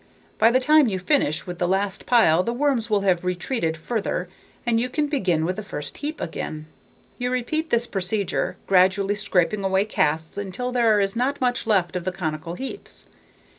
[0.39, 4.29] By the time you finish with the last pile the worms will have retreated further
[4.65, 6.65] and you can begin with the first heap again.
[7.19, 12.03] You repeat this procedure, gradually scraping away casts until there is not much left of
[12.03, 13.05] the conical heaps.